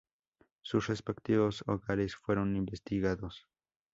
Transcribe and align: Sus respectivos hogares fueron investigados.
Sus 0.63 0.87
respectivos 0.87 1.63
hogares 1.67 2.15
fueron 2.15 2.55
investigados. 2.55 3.45